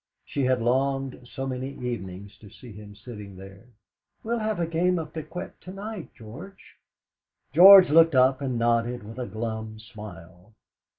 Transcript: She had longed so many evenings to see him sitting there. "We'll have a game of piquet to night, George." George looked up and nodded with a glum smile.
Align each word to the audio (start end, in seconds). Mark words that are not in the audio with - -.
She 0.25 0.45
had 0.45 0.63
longed 0.63 1.27
so 1.31 1.45
many 1.45 1.73
evenings 1.75 2.35
to 2.39 2.49
see 2.49 2.71
him 2.71 2.95
sitting 2.95 3.35
there. 3.37 3.65
"We'll 4.23 4.39
have 4.39 4.59
a 4.59 4.65
game 4.65 4.97
of 4.97 5.13
piquet 5.13 5.51
to 5.61 5.71
night, 5.71 6.09
George." 6.15 6.77
George 7.53 7.91
looked 7.91 8.15
up 8.15 8.41
and 8.41 8.57
nodded 8.57 9.03
with 9.03 9.19
a 9.19 9.27
glum 9.27 9.77
smile. 9.77 10.55